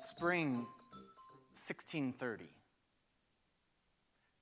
Spring 0.00 0.64
1630. 1.52 2.44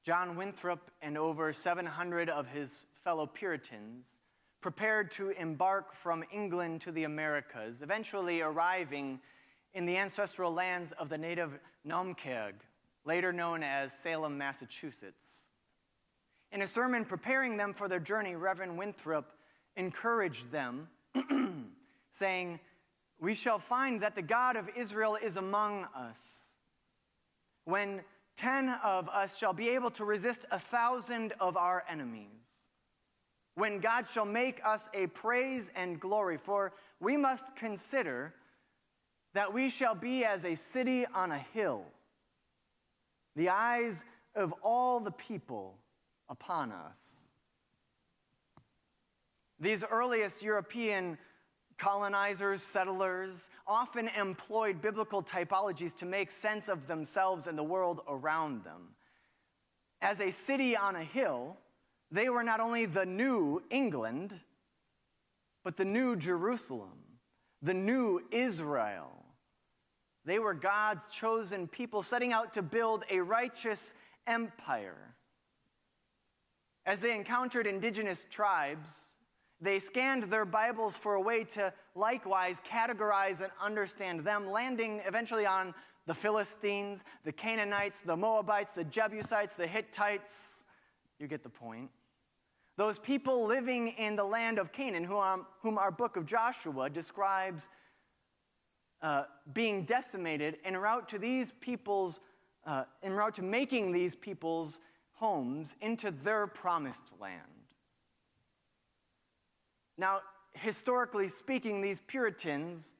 John 0.06 0.36
Winthrop 0.36 0.92
and 1.02 1.18
over 1.18 1.52
700 1.52 2.30
of 2.30 2.46
his 2.46 2.86
fellow 3.02 3.26
Puritans 3.26 4.04
prepared 4.60 5.10
to 5.12 5.30
embark 5.30 5.92
from 5.92 6.22
England 6.32 6.82
to 6.82 6.92
the 6.92 7.02
Americas, 7.02 7.82
eventually 7.82 8.42
arriving 8.42 9.18
in 9.72 9.86
the 9.86 9.96
ancestral 9.96 10.52
lands 10.52 10.92
of 10.92 11.08
the 11.08 11.18
native 11.18 11.58
Naumkeag, 11.84 12.52
later 13.04 13.32
known 13.32 13.64
as 13.64 13.92
Salem, 13.92 14.38
Massachusetts. 14.38 15.48
In 16.52 16.62
a 16.62 16.68
sermon 16.68 17.04
preparing 17.04 17.56
them 17.56 17.72
for 17.72 17.88
their 17.88 17.98
journey, 17.98 18.36
Reverend 18.36 18.78
Winthrop 18.78 19.33
encouraged 19.76 20.50
them, 20.50 20.88
saying, 22.10 22.60
We 23.20 23.34
shall 23.34 23.58
find 23.58 24.00
that 24.02 24.14
the 24.14 24.22
God 24.22 24.56
of 24.56 24.68
Israel 24.76 25.16
is 25.22 25.36
among 25.36 25.86
us. 25.94 26.18
When 27.64 28.02
ten 28.36 28.68
of 28.82 29.08
us 29.08 29.36
shall 29.36 29.52
be 29.52 29.68
able 29.70 29.90
to 29.92 30.04
resist 30.04 30.44
a 30.50 30.58
thousand 30.58 31.32
of 31.40 31.56
our 31.56 31.84
enemies. 31.88 32.28
When 33.54 33.78
God 33.78 34.06
shall 34.08 34.24
make 34.24 34.60
us 34.64 34.88
a 34.92 35.06
praise 35.08 35.70
and 35.76 36.00
glory, 36.00 36.36
for 36.36 36.72
we 37.00 37.16
must 37.16 37.54
consider 37.54 38.34
that 39.34 39.52
we 39.52 39.70
shall 39.70 39.94
be 39.94 40.24
as 40.24 40.44
a 40.44 40.56
city 40.56 41.06
on 41.14 41.30
a 41.30 41.38
hill, 41.38 41.84
the 43.36 43.48
eyes 43.48 44.04
of 44.34 44.52
all 44.62 45.00
the 45.00 45.12
people 45.12 45.78
upon 46.28 46.72
us. 46.72 47.23
These 49.64 49.82
earliest 49.90 50.42
European 50.42 51.16
colonizers, 51.78 52.62
settlers, 52.62 53.48
often 53.66 54.08
employed 54.08 54.82
biblical 54.82 55.22
typologies 55.22 55.96
to 55.96 56.04
make 56.04 56.30
sense 56.30 56.68
of 56.68 56.86
themselves 56.86 57.46
and 57.46 57.56
the 57.56 57.62
world 57.62 58.02
around 58.06 58.64
them. 58.64 58.90
As 60.02 60.20
a 60.20 60.30
city 60.30 60.76
on 60.76 60.96
a 60.96 61.02
hill, 61.02 61.56
they 62.10 62.28
were 62.28 62.42
not 62.42 62.60
only 62.60 62.84
the 62.84 63.06
new 63.06 63.62
England, 63.70 64.38
but 65.64 65.78
the 65.78 65.86
new 65.86 66.14
Jerusalem, 66.14 66.98
the 67.62 67.72
new 67.72 68.22
Israel. 68.30 69.24
They 70.26 70.38
were 70.38 70.52
God's 70.52 71.06
chosen 71.06 71.68
people 71.68 72.02
setting 72.02 72.34
out 72.34 72.52
to 72.52 72.60
build 72.60 73.04
a 73.08 73.20
righteous 73.20 73.94
empire. 74.26 75.14
As 76.84 77.00
they 77.00 77.14
encountered 77.14 77.66
indigenous 77.66 78.26
tribes, 78.30 78.90
they 79.60 79.78
scanned 79.78 80.24
their 80.24 80.44
Bibles 80.44 80.96
for 80.96 81.14
a 81.14 81.20
way 81.20 81.44
to 81.44 81.72
likewise 81.94 82.60
categorize 82.70 83.40
and 83.40 83.50
understand 83.60 84.20
them, 84.20 84.50
landing 84.50 85.00
eventually 85.06 85.46
on 85.46 85.74
the 86.06 86.14
Philistines, 86.14 87.04
the 87.24 87.32
Canaanites, 87.32 88.00
the 88.00 88.16
Moabites, 88.16 88.72
the 88.72 88.84
Jebusites, 88.84 89.54
the 89.54 89.66
Hittites. 89.66 90.64
You 91.18 91.26
get 91.26 91.42
the 91.42 91.48
point. 91.48 91.90
Those 92.76 92.98
people 92.98 93.46
living 93.46 93.88
in 93.88 94.16
the 94.16 94.24
land 94.24 94.58
of 94.58 94.72
Canaan, 94.72 95.04
whom 95.04 95.78
our 95.78 95.90
book 95.92 96.16
of 96.16 96.26
Joshua 96.26 96.90
describes 96.90 97.68
uh, 99.00 99.24
being 99.52 99.84
decimated 99.84 100.58
en 100.64 100.76
route 100.76 101.08
to 101.10 101.18
these 101.18 101.52
people's, 101.60 102.20
uh, 102.66 102.84
en 103.02 103.12
route 103.12 103.34
to 103.34 103.42
making 103.42 103.92
these 103.92 104.14
people's 104.14 104.80
homes 105.12 105.76
into 105.80 106.10
their 106.10 106.46
promised 106.46 107.12
land. 107.20 107.53
Now, 109.96 110.20
historically 110.52 111.28
speaking, 111.28 111.80
these 111.80 112.00
Puritans, 112.06 112.94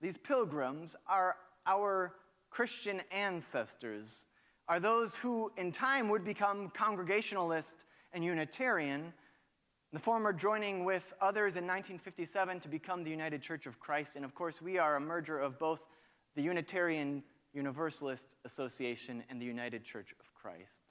these 0.00 0.16
pilgrims, 0.16 0.96
are 1.06 1.36
our 1.66 2.14
Christian 2.50 3.02
ancestors, 3.12 4.24
are 4.68 4.80
those 4.80 5.16
who 5.16 5.52
in 5.56 5.72
time 5.72 6.08
would 6.08 6.24
become 6.24 6.70
Congregationalist 6.70 7.84
and 8.12 8.24
Unitarian, 8.24 9.12
the 9.92 9.98
former 9.98 10.32
joining 10.32 10.84
with 10.84 11.14
others 11.20 11.56
in 11.56 11.64
1957 11.64 12.60
to 12.60 12.68
become 12.68 13.04
the 13.04 13.10
United 13.10 13.40
Church 13.40 13.66
of 13.66 13.80
Christ. 13.80 14.16
And 14.16 14.24
of 14.24 14.34
course, 14.34 14.60
we 14.60 14.78
are 14.78 14.96
a 14.96 15.00
merger 15.00 15.38
of 15.38 15.58
both 15.58 15.86
the 16.36 16.42
Unitarian 16.42 17.22
Universalist 17.54 18.34
Association 18.44 19.24
and 19.30 19.40
the 19.40 19.46
United 19.46 19.84
Church 19.84 20.14
of 20.20 20.34
Christ. 20.34 20.82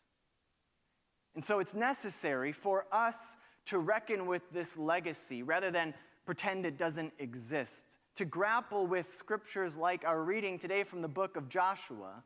And 1.36 1.46
so 1.46 1.60
it's 1.60 1.76
necessary 1.76 2.52
for 2.52 2.88
us 2.92 3.38
to 3.68 3.80
reckon 3.80 4.26
with 4.26 4.42
this 4.52 4.78
legacy 4.78 5.44
rather 5.44 5.72
than 5.72 5.94
pretend 6.26 6.66
it 6.66 6.78
doesn't 6.78 7.14
exist, 7.20 7.86
to 8.16 8.26
grapple 8.26 8.88
with 8.88 9.14
scriptures 9.14 9.78
like 9.78 10.04
our 10.06 10.24
reading 10.24 10.60
today 10.60 10.84
from 10.84 11.02
the 11.02 11.08
book 11.08 11.38
of 11.38 11.48
Joshua, 11.48 12.24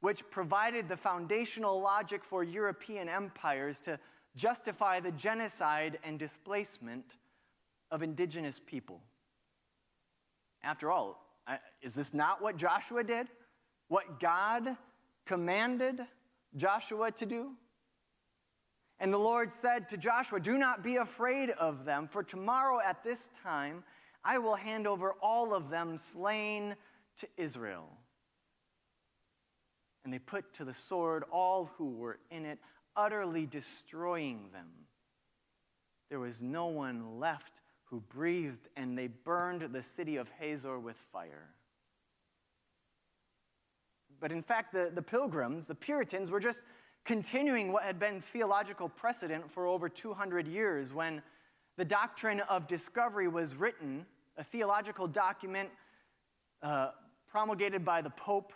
which 0.00 0.22
provided 0.30 0.88
the 0.88 0.96
foundational 0.96 1.80
logic 1.80 2.24
for 2.24 2.42
European 2.42 3.08
empires 3.08 3.80
to 3.80 3.98
justify 4.36 5.00
the 5.00 5.12
genocide 5.12 5.98
and 6.04 6.18
displacement 6.18 7.04
of 7.90 8.02
indigenous 8.02 8.60
people. 8.64 9.00
After 10.64 10.90
all, 10.90 11.22
is 11.82 11.94
this 11.94 12.14
not 12.14 12.40
what 12.40 12.56
Joshua 12.56 13.04
did? 13.04 13.26
What 13.88 14.20
God 14.20 14.76
commanded 15.26 16.00
Joshua 16.56 17.10
to 17.12 17.26
do? 17.26 17.52
And 19.02 19.12
the 19.12 19.18
Lord 19.18 19.52
said 19.52 19.88
to 19.88 19.96
Joshua, 19.96 20.38
Do 20.38 20.56
not 20.56 20.84
be 20.84 20.94
afraid 20.94 21.50
of 21.50 21.84
them, 21.84 22.06
for 22.06 22.22
tomorrow 22.22 22.78
at 22.80 23.02
this 23.02 23.28
time 23.42 23.82
I 24.24 24.38
will 24.38 24.54
hand 24.54 24.86
over 24.86 25.14
all 25.20 25.52
of 25.52 25.70
them 25.70 25.98
slain 25.98 26.76
to 27.18 27.26
Israel. 27.36 27.88
And 30.04 30.14
they 30.14 30.20
put 30.20 30.54
to 30.54 30.64
the 30.64 30.72
sword 30.72 31.24
all 31.32 31.72
who 31.76 31.90
were 31.90 32.20
in 32.30 32.46
it, 32.46 32.60
utterly 32.94 33.44
destroying 33.44 34.50
them. 34.52 34.68
There 36.08 36.20
was 36.20 36.40
no 36.40 36.66
one 36.66 37.18
left 37.18 37.54
who 37.86 37.98
breathed, 38.02 38.68
and 38.76 38.96
they 38.96 39.08
burned 39.08 39.62
the 39.62 39.82
city 39.82 40.14
of 40.14 40.30
Hazor 40.38 40.78
with 40.78 40.96
fire. 41.12 41.48
But 44.20 44.30
in 44.30 44.42
fact, 44.42 44.72
the, 44.72 44.92
the 44.94 45.02
pilgrims, 45.02 45.66
the 45.66 45.74
Puritans, 45.74 46.30
were 46.30 46.38
just 46.38 46.60
continuing 47.04 47.72
what 47.72 47.82
had 47.82 47.98
been 47.98 48.20
theological 48.20 48.88
precedent 48.88 49.50
for 49.50 49.66
over 49.66 49.88
200 49.88 50.46
years 50.46 50.92
when 50.92 51.22
the 51.76 51.84
doctrine 51.84 52.40
of 52.40 52.66
discovery 52.66 53.28
was 53.28 53.56
written, 53.56 54.06
a 54.36 54.44
theological 54.44 55.06
document 55.06 55.68
uh, 56.62 56.90
promulgated 57.30 57.84
by 57.84 58.02
the 58.02 58.10
Pope 58.10 58.52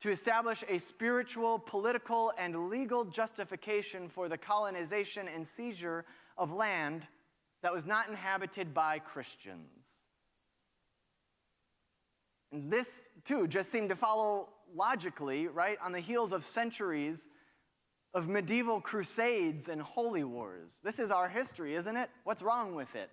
to 0.00 0.10
establish 0.10 0.62
a 0.68 0.78
spiritual, 0.78 1.58
political, 1.58 2.32
and 2.38 2.68
legal 2.68 3.04
justification 3.04 4.08
for 4.08 4.28
the 4.28 4.38
colonization 4.38 5.26
and 5.28 5.46
seizure 5.46 6.04
of 6.36 6.52
land 6.52 7.06
that 7.62 7.72
was 7.72 7.84
not 7.84 8.08
inhabited 8.08 8.72
by 8.72 9.00
Christians. 9.00 9.98
And 12.52 12.70
this, 12.70 13.08
too, 13.24 13.48
just 13.48 13.72
seemed 13.72 13.88
to 13.88 13.96
follow 13.96 14.48
logically, 14.74 15.46
right, 15.46 15.78
on 15.84 15.92
the 15.92 16.00
heels 16.00 16.32
of 16.32 16.44
centuries 16.44 17.28
of 18.14 18.28
medieval 18.28 18.80
crusades 18.80 19.68
and 19.68 19.82
holy 19.82 20.24
wars. 20.24 20.72
This 20.82 20.98
is 20.98 21.10
our 21.10 21.28
history, 21.28 21.74
isn't 21.74 21.96
it? 21.96 22.10
What's 22.24 22.42
wrong 22.42 22.74
with 22.74 22.94
it? 22.96 23.10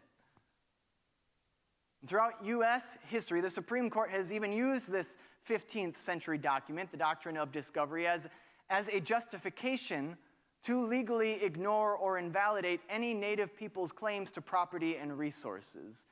Throughout 2.08 2.46
U.S. 2.46 2.98
history, 3.08 3.42
the 3.42 3.50
Supreme 3.50 3.90
Court 3.90 4.12
has 4.12 4.32
even 4.32 4.52
used 4.52 4.92
this 4.92 5.18
15th 5.50 5.98
century 5.98 6.38
document, 6.38 6.92
the 6.92 6.98
Doctrine 6.98 7.38
of 7.38 7.52
Discovery, 7.52 8.08
as, 8.08 8.28
as 8.70 8.88
a 8.90 9.00
justification 9.00 10.18
to 10.64 10.86
legally 10.86 11.44
ignore 11.44 11.96
or 11.96 12.18
invalidate 12.18 12.80
any 12.90 13.14
native 13.14 13.56
people's 13.56 13.92
claims 13.92 14.32
to 14.32 14.42
property 14.42 14.96
and 14.98 15.18
resources, 15.18 16.06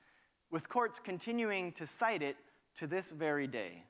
with 0.51 0.69
courts 0.69 0.99
continuing 1.03 1.71
to 1.73 1.85
cite 1.85 2.21
it 2.21 2.37
to 2.77 2.87
this 2.87 3.11
very 3.11 3.47
day. 3.47 3.83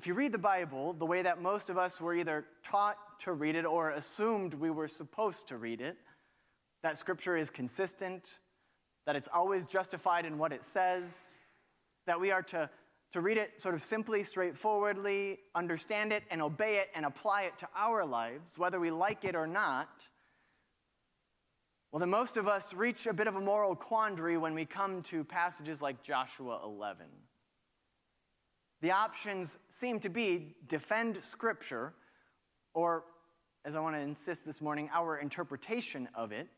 If 0.00 0.06
you 0.06 0.14
read 0.14 0.32
the 0.32 0.38
Bible 0.38 0.94
the 0.94 1.04
way 1.04 1.20
that 1.20 1.42
most 1.42 1.68
of 1.68 1.76
us 1.76 2.00
were 2.00 2.14
either 2.14 2.46
taught 2.62 2.96
to 3.18 3.34
read 3.34 3.54
it 3.54 3.66
or 3.66 3.90
assumed 3.90 4.54
we 4.54 4.70
were 4.70 4.88
supposed 4.88 5.46
to 5.48 5.58
read 5.58 5.82
it, 5.82 5.98
that 6.82 6.96
scripture 6.96 7.36
is 7.36 7.50
consistent, 7.50 8.38
that 9.04 9.14
it's 9.14 9.28
always 9.30 9.66
justified 9.66 10.24
in 10.24 10.38
what 10.38 10.54
it 10.54 10.64
says, 10.64 11.34
that 12.06 12.18
we 12.18 12.30
are 12.30 12.40
to, 12.44 12.70
to 13.12 13.20
read 13.20 13.36
it 13.36 13.60
sort 13.60 13.74
of 13.74 13.82
simply, 13.82 14.24
straightforwardly, 14.24 15.40
understand 15.54 16.14
it, 16.14 16.22
and 16.30 16.40
obey 16.40 16.76
it 16.76 16.88
and 16.94 17.04
apply 17.04 17.42
it 17.42 17.58
to 17.58 17.68
our 17.76 18.02
lives, 18.02 18.56
whether 18.56 18.80
we 18.80 18.90
like 18.90 19.26
it 19.26 19.36
or 19.36 19.46
not, 19.46 19.90
well, 21.92 22.00
then 22.00 22.08
most 22.08 22.38
of 22.38 22.48
us 22.48 22.72
reach 22.72 23.06
a 23.06 23.12
bit 23.12 23.26
of 23.26 23.36
a 23.36 23.40
moral 23.40 23.76
quandary 23.76 24.38
when 24.38 24.54
we 24.54 24.64
come 24.64 25.02
to 25.02 25.24
passages 25.24 25.82
like 25.82 26.02
Joshua 26.02 26.58
11. 26.64 27.04
The 28.80 28.92
options 28.92 29.58
seem 29.68 30.00
to 30.00 30.08
be 30.08 30.56
defend 30.66 31.22
Scripture 31.22 31.94
or 32.74 33.04
as 33.64 33.76
I 33.76 33.80
want 33.80 33.94
to 33.96 34.00
insist 34.00 34.46
this 34.46 34.60
morning, 34.60 34.88
our 34.92 35.18
interpretation 35.18 36.08
of 36.14 36.32
it. 36.32 36.48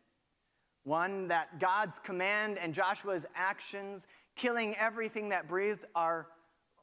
One, 0.85 1.29
that 1.29 1.59
God's 1.59 1.99
command 1.99 2.59
and 2.59 2.75
Joshua's 2.75 3.27
actions, 3.35 4.07
killing 4.37 4.77
everything 4.77 5.31
that 5.31 5.49
breathes, 5.49 5.85
are, 5.95 6.29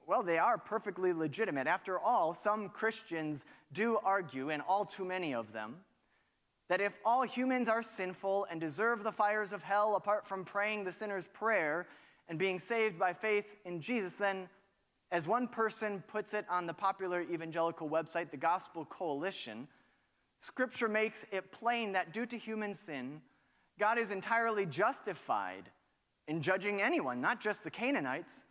well, 0.08 0.24
they 0.24 0.38
are 0.38 0.58
perfectly 0.58 1.14
legitimate. 1.14 1.68
After 1.68 2.00
all, 2.00 2.34
some 2.34 2.70
Christians 2.70 3.46
do 3.72 3.98
argue, 4.04 4.50
and 4.50 4.62
all 4.62 4.86
too 4.86 5.06
many 5.06 5.34
of 5.34 5.54
them, 5.54 5.78
that 6.68 6.82
if 6.82 6.98
all 7.06 7.24
humans 7.24 7.68
are 7.68 7.84
sinful 7.84 8.46
and 8.52 8.60
deserve 8.60 9.04
the 9.04 9.12
fires 9.12 9.54
of 9.54 9.64
hell 9.64 9.96
apart 9.96 10.28
from 10.28 10.46
praying 10.46 10.84
the 10.84 10.92
sinner's 10.92 11.28
prayer 11.28 11.88
and 12.28 12.38
being 12.38 12.60
saved 12.60 13.00
by 13.00 13.14
faith 13.14 13.56
in 13.66 13.82
Jesus, 13.82 14.18
then, 14.18 14.50
as 15.12 15.28
one 15.28 15.48
person 15.48 16.04
puts 16.08 16.34
it 16.34 16.46
on 16.50 16.68
the 16.68 16.74
popular 16.74 17.22
evangelical 17.22 17.90
website, 17.90 18.32
the 18.32 18.38
Gospel 18.38 18.86
Coalition, 18.86 19.68
Scripture 20.42 20.88
makes 20.88 21.26
it 21.32 21.52
plain 21.52 21.92
that 21.94 22.14
due 22.14 22.26
to 22.26 22.38
human 22.38 22.74
sin, 22.74 23.22
God 23.80 23.98
is 23.98 24.12
entirely 24.12 24.66
justified 24.66 25.70
in 26.28 26.42
judging 26.42 26.82
anyone, 26.82 27.20
not 27.22 27.42
just 27.42 27.64
the 27.64 27.72
Canaanites. 27.72 28.46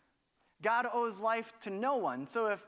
God 0.63 0.87
owes 0.93 1.21
life 1.21 1.53
to 1.61 1.71
no 1.71 1.97
one. 1.97 2.27
So 2.27 2.47
if 2.47 2.65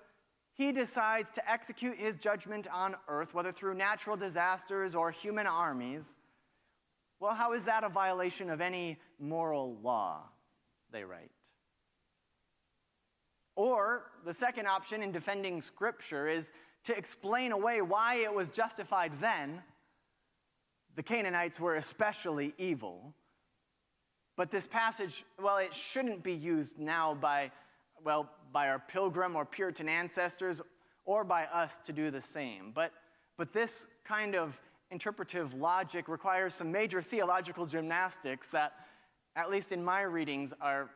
he 0.55 0.71
decides 0.73 1.31
to 1.31 1.51
execute 1.51 1.99
his 1.99 2.17
judgment 2.17 2.69
on 2.73 2.95
earth, 3.09 3.35
whether 3.35 3.51
through 3.51 3.75
natural 3.75 4.17
disasters 4.17 4.95
or 4.95 5.11
human 5.11 5.47
armies, 5.47 6.19
well, 7.19 7.35
how 7.35 7.53
is 7.53 7.65
that 7.65 7.83
a 7.83 7.89
violation 7.89 8.51
of 8.51 8.61
any 8.61 8.99
moral 9.19 9.77
law? 9.83 10.23
They 10.93 11.05
write. 11.05 11.31
Or 13.57 14.05
the 14.25 14.35
second 14.35 14.67
option 14.67 15.03
in 15.03 15.13
defending 15.13 15.61
Scripture 15.61 16.29
is 16.29 16.53
to 16.85 16.97
explain 16.97 17.53
away 17.53 17.83
why 17.83 18.17
it 18.17 18.33
was 18.33 18.51
justified 18.51 19.13
then. 19.21 19.63
The 20.97 21.03
Canaanites 21.03 21.61
were 21.61 21.77
especially 21.77 22.55
evil. 22.59 23.15
But 24.37 24.51
this 24.51 24.67
passage, 24.67 25.25
well, 25.39 25.59
it 25.59 25.75
shouldn't 25.75 26.23
be 26.23 26.33
used 26.33 26.79
now 26.79 27.15
by, 27.15 27.51
well, 28.03 28.31
by 28.53 28.69
our 28.69 28.79
pilgrim 28.79 29.37
or 29.37 29.45
Puritan 29.45 29.89
ancestors 29.89 30.61
or 31.05 31.25
by 31.25 31.45
us 31.45 31.79
to 31.85 31.93
do 31.93 32.11
the 32.11 32.21
same. 32.21 32.73
But, 32.75 32.93
but 33.37 33.53
this 33.53 33.87
kind 34.05 34.35
of 34.35 34.59
interpretive 34.91 35.55
logic 35.55 36.09
requires 36.09 36.55
some 36.55 36.73
major 36.73 37.03
theological 37.03 37.67
gymnastics 37.67 38.49
that, 38.49 38.73
at 39.37 39.51
least 39.51 39.73
in 39.73 39.85
my 39.85 40.03
readings, 40.03 40.53
are 40.61 40.91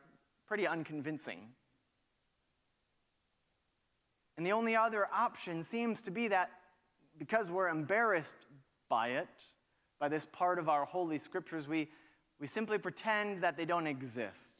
pretty 0.46 0.66
unconvincing. 0.66 1.40
And 4.36 4.44
the 4.44 4.52
only 4.52 4.74
other 4.74 5.06
option 5.12 5.62
seems 5.62 6.00
to 6.02 6.10
be 6.10 6.28
that 6.28 6.50
because 7.18 7.50
we're 7.50 7.68
embarrassed 7.68 8.36
by 8.88 9.08
it, 9.08 9.28
by 10.00 10.08
this 10.08 10.26
part 10.32 10.58
of 10.58 10.68
our 10.68 10.84
holy 10.84 11.18
scriptures, 11.18 11.68
we, 11.68 11.88
we 12.40 12.46
simply 12.46 12.78
pretend 12.78 13.42
that 13.42 13.56
they 13.56 13.64
don't 13.64 13.86
exist. 13.86 14.52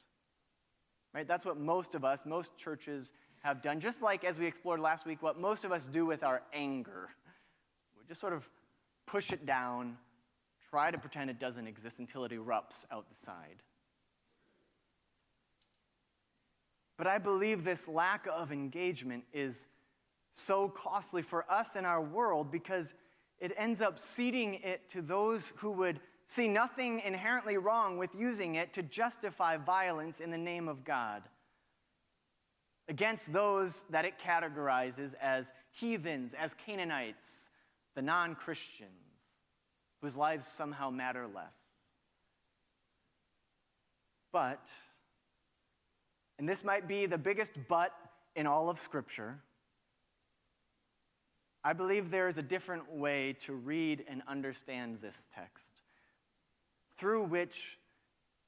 Right? 1.13 1.27
That's 1.27 1.45
what 1.45 1.59
most 1.59 1.95
of 1.95 2.05
us, 2.05 2.23
most 2.25 2.57
churches 2.57 3.13
have 3.43 3.63
done. 3.63 3.81
Just 3.81 4.03
like, 4.03 4.25
as 4.25 4.39
we 4.39 4.47
explored 4.47 4.81
last 4.81 5.07
week, 5.07 5.23
what 5.23 5.39
most 5.39 5.65
of 5.65 5.73
us 5.73 5.87
do 5.87 6.07
with 6.07 6.23
our 6.23 6.43
anger. 6.53 7.11
We 7.99 8.07
just 8.07 8.21
sort 8.21 8.33
of 8.33 8.49
push 9.07 9.33
it 9.33 9.45
down, 9.45 9.97
try 10.71 10.91
to 10.91 10.99
pretend 10.99 11.31
it 11.31 11.39
doesn't 11.39 11.67
exist 11.67 11.99
until 11.99 12.25
it 12.25 12.33
erupts 12.33 12.85
out 12.91 13.07
the 13.09 13.17
side. 13.17 13.63
But 17.05 17.11
I 17.11 17.19
believe 17.19 17.65
this 17.65 17.87
lack 17.87 18.27
of 18.35 18.51
engagement 18.51 19.25
is 19.31 19.67
so 20.33 20.71
costly 20.71 21.21
for 21.21 21.45
us 21.53 21.77
in 21.77 21.85
our 21.85 22.01
world 22.01 22.51
because 22.51 22.95
it 23.39 23.53
ends 23.59 23.83
up 23.83 23.99
ceding 23.99 24.55
it 24.55 24.89
to 24.89 25.03
those 25.03 25.53
who 25.57 25.73
would 25.73 26.01
see 26.27 26.49
nothing 26.49 27.01
inherently 27.01 27.59
wrong 27.59 27.99
with 27.99 28.15
using 28.15 28.55
it 28.55 28.73
to 28.73 28.83
justify 28.83 29.59
violence 29.59 30.19
in 30.19 30.31
the 30.31 30.39
name 30.39 30.67
of 30.67 30.83
God 30.83 31.25
against 32.89 33.31
those 33.35 33.85
that 33.91 34.07
it 34.07 34.15
categorizes 34.19 35.13
as 35.21 35.53
heathens, 35.73 36.33
as 36.33 36.55
Canaanites, 36.55 37.51
the 37.95 38.01
non 38.01 38.35
Christians, 38.35 38.89
whose 40.01 40.17
lives 40.17 40.47
somehow 40.47 40.89
matter 40.89 41.27
less. 41.27 41.53
But, 44.33 44.67
and 46.39 46.49
this 46.49 46.65
might 46.65 46.89
be 46.89 47.07
the 47.07 47.19
biggest 47.19 47.53
but 47.69 47.93
in 48.37 48.47
all 48.47 48.69
of 48.69 48.79
Scripture, 48.79 49.39
I 51.63 51.73
believe 51.73 52.11
there 52.11 52.29
is 52.29 52.37
a 52.37 52.43
different 52.43 52.93
way 52.93 53.37
to 53.45 53.55
read 53.55 54.05
and 54.09 54.23
understand 54.29 54.99
this 55.01 55.29
text 55.35 55.81
through 56.99 57.25
which 57.25 57.79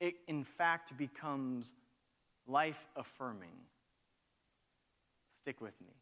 it 0.00 0.14
in 0.28 0.44
fact 0.44 0.96
becomes 0.98 1.74
life 2.46 2.86
affirming. 2.96 3.52
Stick 5.42 5.60
with 5.60 5.80
me. 5.80 5.94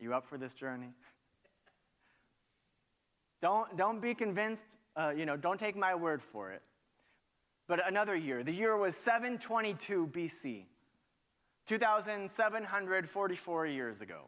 You 0.00 0.14
up 0.14 0.26
for 0.26 0.36
this 0.36 0.54
journey? 0.54 0.90
don't, 3.44 3.76
don't 3.76 4.00
be 4.00 4.14
convinced, 4.14 4.64
uh, 4.96 5.12
you 5.14 5.26
know, 5.26 5.36
don't 5.36 5.60
take 5.60 5.76
my 5.76 5.94
word 5.94 6.22
for 6.22 6.50
it. 6.50 6.62
But 7.66 7.86
another 7.86 8.14
year, 8.14 8.42
the 8.42 8.52
year 8.52 8.76
was 8.76 8.96
722 8.96 10.10
BC, 10.12 10.64
2,744 11.66 13.66
years 13.66 14.00
ago. 14.02 14.24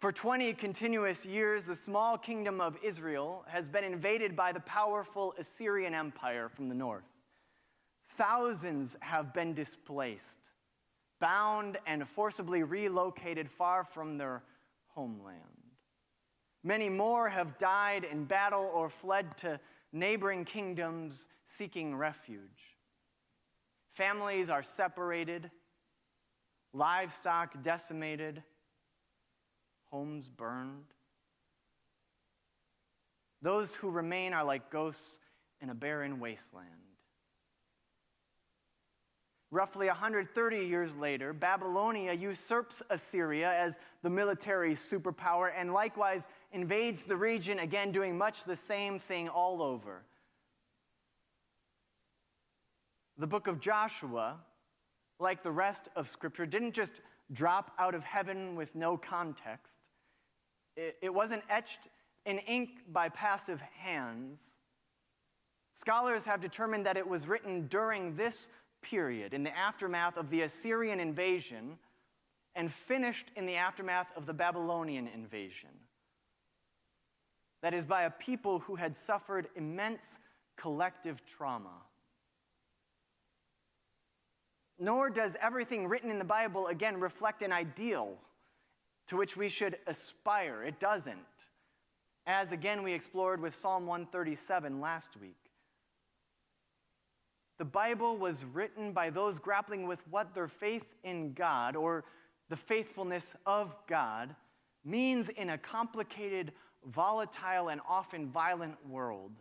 For 0.00 0.10
20 0.10 0.54
continuous 0.54 1.26
years, 1.26 1.66
the 1.66 1.76
small 1.76 2.16
kingdom 2.16 2.60
of 2.60 2.76
Israel 2.82 3.44
has 3.48 3.68
been 3.68 3.84
invaded 3.84 4.34
by 4.34 4.52
the 4.52 4.60
powerful 4.60 5.34
Assyrian 5.38 5.94
Empire 5.94 6.48
from 6.48 6.68
the 6.68 6.74
north. 6.74 7.04
Thousands 8.16 8.96
have 9.00 9.32
been 9.32 9.54
displaced, 9.54 10.38
bound, 11.20 11.78
and 11.86 12.08
forcibly 12.08 12.62
relocated 12.62 13.50
far 13.50 13.84
from 13.84 14.18
their 14.18 14.42
homeland. 14.94 15.38
Many 16.64 16.88
more 16.88 17.28
have 17.28 17.58
died 17.58 18.04
in 18.04 18.24
battle 18.24 18.70
or 18.74 18.88
fled 18.88 19.36
to 19.38 19.60
neighboring 19.92 20.44
kingdoms 20.44 21.28
seeking 21.56 21.94
refuge. 21.94 22.76
Families 23.94 24.48
are 24.48 24.62
separated, 24.62 25.50
livestock 26.72 27.62
decimated 27.62 28.42
homes 29.90 30.28
burned. 30.28 30.86
Those 33.42 33.74
who 33.74 33.90
remain 33.90 34.32
are 34.32 34.44
like 34.44 34.70
ghosts 34.70 35.18
in 35.60 35.70
a 35.70 35.74
barren 35.74 36.20
wasteland. 36.20 36.68
Roughly 39.52 39.88
130 39.88 40.58
years 40.58 40.94
later, 40.94 41.32
Babylonia 41.32 42.12
usurps 42.12 42.82
Assyria 42.88 43.50
as 43.52 43.78
the 44.02 44.10
military 44.10 44.74
superpower 44.74 45.50
and 45.56 45.72
likewise 45.72 46.22
invades 46.52 47.02
the 47.02 47.16
region, 47.16 47.58
again 47.58 47.90
doing 47.90 48.16
much 48.16 48.44
the 48.44 48.54
same 48.54 49.00
thing 49.00 49.28
all 49.28 49.60
over. 49.60 50.04
The 53.20 53.26
book 53.26 53.48
of 53.48 53.60
Joshua, 53.60 54.38
like 55.18 55.42
the 55.42 55.50
rest 55.50 55.90
of 55.94 56.08
Scripture, 56.08 56.46
didn't 56.46 56.72
just 56.72 57.02
drop 57.30 57.70
out 57.78 57.94
of 57.94 58.02
heaven 58.02 58.56
with 58.56 58.74
no 58.74 58.96
context. 58.96 59.78
It, 60.74 61.12
wasn't 61.12 61.42
etched 61.50 61.88
in 62.24 62.38
ink 62.38 62.70
by 62.90 63.10
passive 63.10 63.60
hands. 63.60 64.56
Scholars 65.74 66.24
have 66.24 66.40
determined 66.40 66.86
that 66.86 66.96
it 66.96 67.06
was 67.06 67.28
written 67.28 67.66
during 67.66 68.16
this 68.16 68.48
period, 68.80 69.34
in 69.34 69.42
the 69.42 69.54
aftermath 69.54 70.16
of 70.16 70.30
the 70.30 70.40
Assyrian 70.40 70.98
invasion, 70.98 71.76
and 72.54 72.72
finished 72.72 73.30
in 73.36 73.44
the 73.44 73.56
aftermath 73.56 74.10
of 74.16 74.24
the 74.24 74.32
Babylonian 74.32 75.06
invasion. 75.06 75.68
That 77.60 77.74
is, 77.74 77.84
by 77.84 78.04
a 78.04 78.10
people 78.10 78.60
who 78.60 78.76
had 78.76 78.96
suffered 78.96 79.48
immense 79.56 80.18
collective 80.56 81.22
trauma 81.26 81.82
nor 84.80 85.10
does 85.10 85.36
everything 85.42 85.86
written 85.86 86.10
in 86.10 86.18
the 86.18 86.24
Bible, 86.24 86.66
again, 86.66 86.98
reflect 86.98 87.42
an 87.42 87.52
ideal 87.52 88.16
to 89.08 89.16
which 89.16 89.36
we 89.36 89.48
should 89.48 89.76
aspire. 89.86 90.62
It 90.62 90.80
doesn't. 90.80 91.18
As 92.26 92.50
again 92.50 92.82
we 92.82 92.92
explored 92.92 93.40
with 93.42 93.54
Psalm 93.54 93.86
137 93.86 94.80
last 94.80 95.16
week. 95.20 95.36
The 97.58 97.64
Bible 97.66 98.16
was 98.16 98.44
written 98.44 98.92
by 98.92 99.10
those 99.10 99.38
grappling 99.38 99.86
with 99.86 100.02
what 100.08 100.34
their 100.34 100.48
faith 100.48 100.94
in 101.04 101.34
God 101.34 101.76
or 101.76 102.04
the 102.48 102.56
faithfulness 102.56 103.34
of 103.44 103.76
God 103.86 104.34
means 104.82 105.28
in 105.28 105.50
a 105.50 105.58
complicated, 105.58 106.52
volatile, 106.86 107.68
and 107.68 107.82
often 107.86 108.30
violent 108.30 108.76
world. 108.88 109.32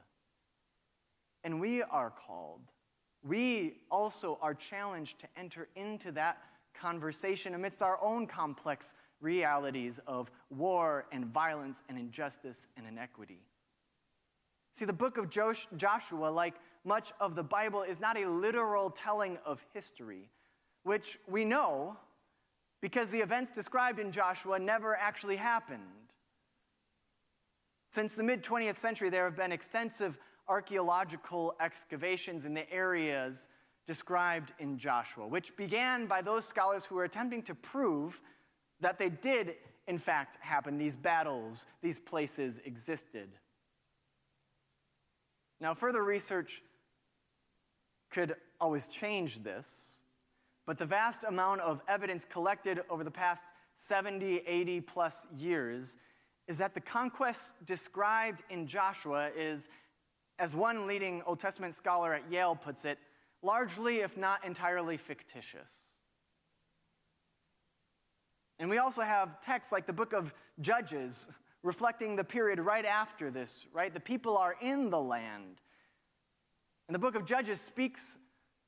And 1.45 1.61
we 1.61 1.81
are 1.81 2.11
called 2.11 2.61
we 3.23 3.75
also 3.91 4.37
are 4.41 4.53
challenged 4.53 5.19
to 5.19 5.27
enter 5.37 5.67
into 5.75 6.11
that 6.13 6.41
conversation 6.73 7.55
amidst 7.55 7.81
our 7.81 7.99
own 8.01 8.27
complex 8.27 8.93
realities 9.21 9.99
of 10.07 10.31
war 10.49 11.05
and 11.11 11.25
violence 11.25 11.81
and 11.89 11.97
injustice 11.97 12.67
and 12.77 12.87
inequity. 12.87 13.41
See, 14.73 14.85
the 14.85 14.93
book 14.93 15.17
of 15.17 15.29
Joshua, 15.29 16.27
like 16.27 16.55
much 16.85 17.11
of 17.19 17.35
the 17.35 17.43
Bible, 17.43 17.83
is 17.83 17.99
not 17.99 18.17
a 18.17 18.29
literal 18.29 18.89
telling 18.89 19.37
of 19.45 19.65
history, 19.73 20.29
which 20.83 21.19
we 21.27 21.43
know 21.43 21.97
because 22.81 23.09
the 23.09 23.19
events 23.19 23.51
described 23.51 23.99
in 23.99 24.11
Joshua 24.11 24.57
never 24.57 24.95
actually 24.95 25.35
happened. 25.35 25.81
Since 27.89 28.15
the 28.15 28.23
mid 28.23 28.43
20th 28.43 28.77
century, 28.77 29.09
there 29.09 29.25
have 29.25 29.35
been 29.35 29.51
extensive 29.51 30.17
archaeological 30.49 31.55
excavations 31.61 32.43
in 32.43 32.53
the 32.53 32.69
areas 32.71 33.47
described 33.87 34.51
in 34.59 34.77
Joshua, 34.77 35.27
which 35.27 35.55
began 35.55 36.05
by 36.05 36.21
those 36.21 36.45
scholars 36.45 36.85
who 36.85 36.95
were 36.95 37.05
attempting 37.05 37.43
to 37.43 37.55
prove 37.55 38.21
that 38.81 38.97
they 38.97 39.09
did, 39.09 39.55
in 39.87 39.97
fact, 39.97 40.37
happen. 40.41 40.77
These 40.77 40.95
battles, 40.95 41.65
these 41.81 41.99
places 41.99 42.59
existed. 42.65 43.29
Now, 45.61 45.73
further 45.73 46.03
research 46.03 46.61
could 48.09 48.35
always 48.59 48.87
change 48.87 49.43
this, 49.43 50.01
but 50.65 50.77
the 50.77 50.85
vast 50.85 51.23
amount 51.23 51.61
of 51.61 51.81
evidence 51.87 52.25
collected 52.25 52.81
over 52.89 53.03
the 53.03 53.11
past 53.11 53.43
70, 53.75 54.43
80 54.45 54.81
plus 54.81 55.25
years 55.37 55.97
is 56.47 56.57
that 56.57 56.73
the 56.73 56.81
conquest 56.81 57.53
described 57.65 58.43
in 58.49 58.67
Joshua 58.67 59.29
is, 59.37 59.67
as 60.39 60.55
one 60.55 60.87
leading 60.87 61.21
Old 61.25 61.39
Testament 61.39 61.75
scholar 61.75 62.13
at 62.13 62.31
Yale 62.31 62.55
puts 62.55 62.85
it, 62.85 62.97
largely, 63.43 63.97
if 63.97 64.17
not 64.17 64.45
entirely, 64.45 64.97
fictitious. 64.97 65.71
And 68.57 68.69
we 68.69 68.77
also 68.77 69.01
have 69.01 69.39
texts 69.41 69.71
like 69.71 69.85
the 69.85 69.93
book 69.93 70.13
of 70.13 70.33
Judges 70.59 71.27
reflecting 71.63 72.15
the 72.15 72.23
period 72.23 72.59
right 72.59 72.85
after 72.85 73.29
this, 73.29 73.65
right? 73.73 73.93
The 73.93 73.99
people 73.99 74.37
are 74.37 74.55
in 74.61 74.89
the 74.89 74.99
land. 74.99 75.61
And 76.87 76.95
the 76.95 76.99
book 76.99 77.15
of 77.15 77.25
Judges 77.25 77.61
speaks 77.61 78.17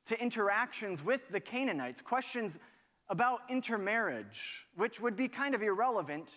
to 0.06 0.22
interactions 0.22 1.04
with 1.04 1.30
the 1.30 1.40
Canaanites, 1.40 2.02
questions 2.02 2.60
about 3.10 3.42
intermarriage, 3.50 4.66
which 4.76 5.00
would 5.00 5.16
be 5.16 5.28
kind 5.28 5.56
of 5.56 5.62
irrelevant 5.62 6.30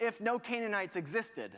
if 0.00 0.20
no 0.20 0.38
Canaanites 0.38 0.96
existed. 0.96 1.52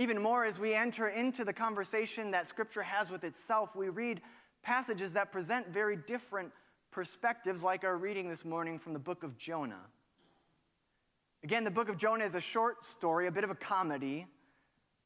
Even 0.00 0.22
more, 0.22 0.46
as 0.46 0.58
we 0.58 0.72
enter 0.72 1.08
into 1.08 1.44
the 1.44 1.52
conversation 1.52 2.30
that 2.30 2.48
Scripture 2.48 2.82
has 2.82 3.10
with 3.10 3.22
itself, 3.22 3.76
we 3.76 3.90
read 3.90 4.22
passages 4.62 5.12
that 5.12 5.30
present 5.30 5.68
very 5.68 5.94
different 5.94 6.52
perspectives, 6.90 7.62
like 7.62 7.84
our 7.84 7.98
reading 7.98 8.26
this 8.26 8.42
morning 8.42 8.78
from 8.78 8.94
the 8.94 8.98
book 8.98 9.22
of 9.22 9.36
Jonah. 9.36 9.82
Again, 11.44 11.64
the 11.64 11.70
book 11.70 11.90
of 11.90 11.98
Jonah 11.98 12.24
is 12.24 12.34
a 12.34 12.40
short 12.40 12.82
story, 12.82 13.26
a 13.26 13.30
bit 13.30 13.44
of 13.44 13.50
a 13.50 13.54
comedy, 13.54 14.26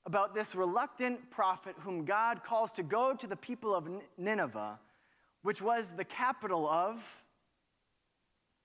about 0.06 0.32
this 0.32 0.54
reluctant 0.54 1.28
prophet 1.28 1.74
whom 1.80 2.04
God 2.04 2.44
calls 2.44 2.70
to 2.70 2.84
go 2.84 3.16
to 3.16 3.26
the 3.26 3.34
people 3.34 3.74
of 3.74 3.88
Nineveh, 4.16 4.78
which 5.42 5.60
was 5.60 5.90
the 5.96 6.04
capital 6.04 6.68
of 6.68 7.02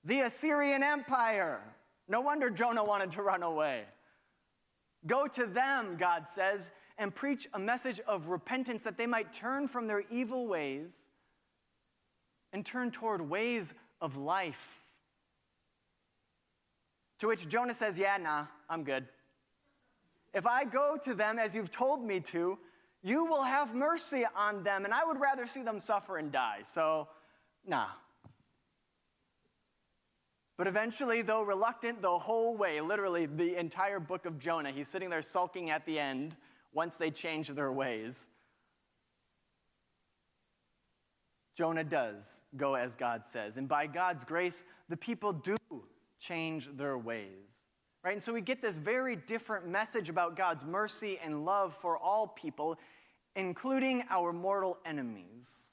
the 0.04 0.20
Assyrian 0.20 0.84
Empire. 0.84 1.60
No 2.08 2.22
wonder 2.22 2.52
Jonah 2.52 2.84
wanted 2.84 3.10
to 3.14 3.24
run 3.24 3.42
away. 3.42 3.86
Go 5.08 5.28
to 5.28 5.46
them, 5.46 5.98
God 5.98 6.26
says, 6.36 6.72
and 6.98 7.14
preach 7.14 7.48
a 7.54 7.60
message 7.60 8.00
of 8.08 8.28
repentance 8.28 8.84
that 8.84 8.98
they 8.98 9.06
might 9.06 9.32
turn 9.32 9.68
from 9.68 9.88
their 9.88 10.04
evil 10.12 10.48
ways 10.48 10.92
and 12.52 12.66
turn 12.66 12.92
toward 12.92 13.22
ways 13.22 13.74
of 14.02 14.18
life. 14.18 14.84
To 17.20 17.28
which 17.28 17.48
Jonah 17.48 17.74
says, 17.74 17.98
Yeah, 17.98 18.18
nah, 18.18 18.46
I'm 18.70 18.84
good. 18.84 19.06
If 20.34 20.46
I 20.46 20.66
go 20.66 20.98
to 21.04 21.14
them 21.14 21.40
as 21.40 21.56
you've 21.56 21.72
told 21.72 22.04
me 22.04 22.20
to, 22.20 22.58
you 23.02 23.26
will 23.26 23.44
have 23.44 23.74
mercy 23.74 24.26
on 24.36 24.64
them, 24.64 24.86
and 24.86 24.94
I 24.94 25.06
would 25.06 25.20
rather 25.20 25.48
see 25.48 25.64
them 25.64 25.80
suffer 25.80 26.18
and 26.18 26.32
die. 26.32 26.60
So, 26.74 27.08
nah. 27.66 27.88
But 30.60 30.68
eventually, 30.68 31.22
though 31.22 31.42
reluctant 31.42 32.02
the 32.02 32.20
whole 32.20 32.58
way, 32.58 32.82
literally 32.82 33.26
the 33.26 33.58
entire 33.58 34.02
book 34.02 34.26
of 34.26 34.38
Jonah, 34.38 34.74
he's 34.74 34.90
sitting 34.90 35.10
there 35.10 35.22
sulking 35.22 35.70
at 35.70 35.86
the 35.86 35.98
end 35.98 36.36
once 36.74 36.98
they 36.98 37.12
change 37.12 37.48
their 37.48 37.72
ways. 37.72 38.28
Jonah 41.56 41.86
does 41.86 42.42
go 42.58 42.76
as 42.76 42.98
God 42.98 43.24
says. 43.24 43.56
And 43.56 43.70
by 43.70 43.88
God's 43.88 44.26
grace, 44.26 44.66
the 44.90 44.98
people 44.98 45.32
do 45.32 45.56
change 46.20 46.68
their 46.76 46.98
ways. 46.98 47.48
Right? 48.04 48.16
And 48.16 48.22
so 48.22 48.34
we 48.34 48.42
get 48.42 48.62
this 48.62 48.76
very 48.76 49.16
different 49.16 49.66
message 49.66 50.10
about 50.10 50.36
God's 50.36 50.66
mercy 50.66 51.20
and 51.24 51.46
love 51.46 51.74
for 51.74 51.98
all 51.98 52.28
people, 52.28 52.78
including 53.34 54.04
our 54.10 54.34
mortal 54.34 54.78
enemies. 54.86 55.70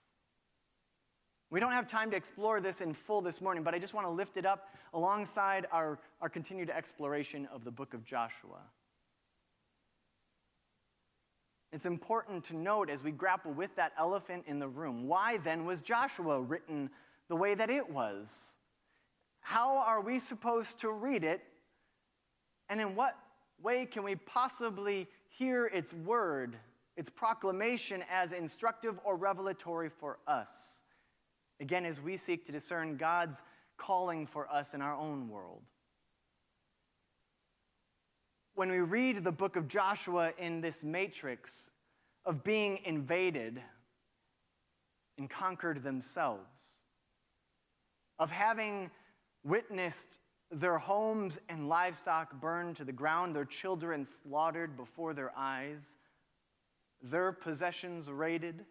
We 1.51 1.61
don't 1.61 1.73
have 1.73 1.87
time 1.87 2.11
to 2.11 2.17
explore 2.17 2.61
this 2.61 2.81
in 2.81 2.93
full 2.93 3.21
this 3.21 3.41
morning, 3.41 3.63
but 3.63 3.75
I 3.75 3.79
just 3.79 3.95
want 3.95 4.07
to 4.07 4.11
lift 4.11 4.37
it 4.37 4.45
up 4.45 4.69
alongside 4.95 5.67
our, 5.73 5.99
our 6.21 6.29
continued 6.29 6.71
exploration 6.71 7.49
of 7.53 7.65
the 7.65 7.71
book 7.71 7.95
of 7.95 8.05
Joshua. 8.05 8.61
It's 11.73 11.87
important 11.87 12.45
to 12.45 12.57
note 12.57 12.89
as 12.89 13.03
we 13.03 13.11
grapple 13.11 13.53
with 13.53 13.75
that 13.77 13.93
elephant 13.99 14.45
in 14.47 14.59
the 14.59 14.69
room 14.69 15.09
why 15.09 15.39
then 15.39 15.65
was 15.65 15.83
Joshua 15.83 16.41
written 16.41 16.91
the 17.29 17.37
way 17.37 17.55
that 17.55 17.71
it 17.71 17.91
was? 17.91 18.57
How 19.41 19.77
are 19.79 20.01
we 20.01 20.19
supposed 20.19 20.79
to 20.81 20.91
read 20.91 21.25
it 21.25 21.43
and 22.69 22.81
in 22.81 22.97
what 22.97 23.17
way 23.63 23.87
can 23.87 24.03
we 24.03 24.17
possibly 24.17 25.09
hear 25.29 25.67
its 25.67 25.93
word, 25.93 26.57
its 26.97 27.11
proclamation, 27.11 28.03
as 28.11 28.33
instructive 28.33 28.99
or 29.05 29.17
revelatory 29.17 29.89
for 29.89 30.19
us? 30.27 30.83
Again, 31.61 31.85
as 31.85 32.01
we 32.01 32.17
seek 32.17 32.45
to 32.47 32.53
discern 32.53 32.97
God's 32.97 33.43
calling 33.77 34.27
for 34.27 34.51
us 34.51 34.75
in 34.75 34.83
our 34.83 34.95
own 34.95 35.29
world. 35.29 35.63
When 38.55 38.71
we 38.71 38.79
read 38.79 39.23
the 39.23 39.33
book 39.33 39.57
of 39.57 39.69
Joshua 39.69 40.33
in 40.39 40.61
this 40.61 40.83
matrix 40.83 41.53
of 42.25 42.43
being 42.43 42.81
invaded 42.85 43.61
and 45.19 45.29
conquered 45.29 45.83
themselves, 45.83 46.49
of 48.19 48.31
having 48.31 48.91
witnessed 49.45 50.19
their 50.51 50.79
homes 50.79 51.39
and 51.49 51.69
livestock 51.69 52.41
burned 52.41 52.77
to 52.77 52.85
the 52.85 52.93
ground, 52.93 53.35
their 53.35 53.45
children 53.45 54.05
slaughtered 54.05 54.77
before 54.77 55.13
their 55.13 55.33
eyes, 55.37 55.97
their 57.03 57.33
possessions 57.33 58.11
raided, 58.11 58.65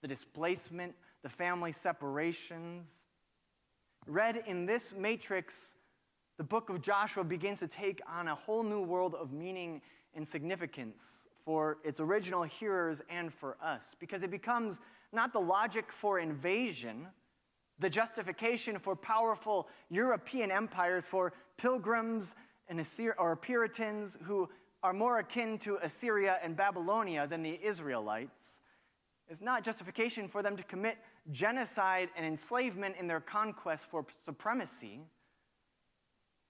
the 0.00 0.08
displacement, 0.08 0.94
the 1.22 1.28
family 1.28 1.72
separations. 1.72 2.90
Read 4.06 4.42
in 4.46 4.66
this 4.66 4.94
matrix, 4.94 5.76
the 6.36 6.44
book 6.44 6.70
of 6.70 6.82
Joshua 6.82 7.24
begins 7.24 7.60
to 7.60 7.68
take 7.68 8.00
on 8.08 8.28
a 8.28 8.34
whole 8.34 8.62
new 8.62 8.82
world 8.82 9.14
of 9.14 9.32
meaning 9.32 9.80
and 10.14 10.26
significance 10.26 11.28
for 11.44 11.78
its 11.84 12.00
original 12.00 12.42
hearers 12.42 13.02
and 13.08 13.32
for 13.32 13.56
us, 13.62 13.96
because 13.98 14.22
it 14.22 14.30
becomes 14.30 14.80
not 15.12 15.32
the 15.32 15.40
logic 15.40 15.92
for 15.92 16.18
invasion 16.18 17.08
the 17.82 17.90
justification 17.90 18.78
for 18.78 18.94
powerful 18.94 19.68
European 19.90 20.50
empires, 20.50 21.06
for 21.06 21.32
pilgrims 21.58 22.34
and 22.68 22.78
Assyri- 22.80 23.14
or 23.18 23.36
Puritans 23.36 24.16
who 24.22 24.48
are 24.82 24.92
more 24.92 25.18
akin 25.18 25.58
to 25.58 25.78
Assyria 25.82 26.38
and 26.42 26.56
Babylonia 26.56 27.26
than 27.26 27.42
the 27.42 27.58
Israelites, 27.62 28.60
is 29.28 29.40
not 29.40 29.64
justification 29.64 30.28
for 30.28 30.42
them 30.42 30.56
to 30.56 30.62
commit 30.62 30.96
genocide 31.30 32.08
and 32.16 32.26
enslavement 32.26 32.96
in 32.98 33.06
their 33.06 33.20
conquest 33.20 33.84
for 33.86 34.04
supremacy. 34.24 35.00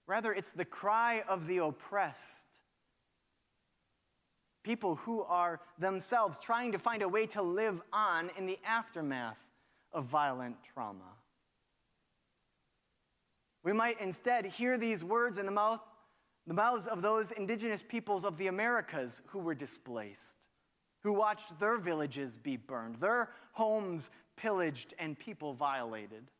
Rather, 0.07 0.33
it's 0.33 0.51
the 0.51 0.65
cry 0.65 1.23
of 1.27 1.47
the 1.47 1.57
oppressed. 1.59 2.47
People 4.63 4.95
who 4.95 5.21
are 5.23 5.61
themselves 5.77 6.39
trying 6.39 6.71
to 6.71 6.79
find 6.79 7.01
a 7.01 7.09
way 7.09 7.25
to 7.27 7.41
live 7.41 7.81
on 7.91 8.31
in 8.37 8.45
the 8.45 8.59
aftermath 8.65 9.39
of 9.91 10.05
violent 10.05 10.57
trauma. 10.63 11.17
We 13.63 13.73
might 13.73 14.01
instead 14.01 14.45
hear 14.45 14.77
these 14.77 15.03
words 15.03 15.37
in 15.37 15.45
the, 15.45 15.51
mouth, 15.51 15.81
the 16.47 16.53
mouths 16.53 16.87
of 16.87 17.01
those 17.01 17.31
indigenous 17.31 17.81
peoples 17.81 18.25
of 18.25 18.37
the 18.37 18.47
Americas 18.47 19.21
who 19.27 19.39
were 19.39 19.55
displaced, 19.55 20.35
who 21.03 21.13
watched 21.13 21.59
their 21.59 21.77
villages 21.77 22.35
be 22.35 22.57
burned, 22.57 22.97
their 22.97 23.29
homes 23.53 24.09
pillaged, 24.37 24.93
and 24.99 25.17
people 25.17 25.53
violated, 25.53 26.31